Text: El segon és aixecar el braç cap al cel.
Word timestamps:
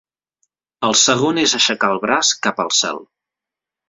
El 0.87 0.95
segon 1.01 1.39
és 1.41 1.53
aixecar 1.59 1.89
el 1.97 2.01
braç 2.05 2.31
cap 2.47 2.63
al 2.65 2.73
cel. 2.79 2.99